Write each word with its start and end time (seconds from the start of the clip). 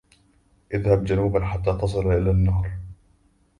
إذهب 0.73 1.05
جنوباً، 1.05 1.45
حتى 1.45 1.73
تصل 1.81 2.07
إلى 2.13 2.31
النهر. 2.31 2.71